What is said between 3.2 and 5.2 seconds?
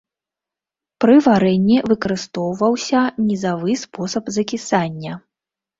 нізавы спосаб закісання.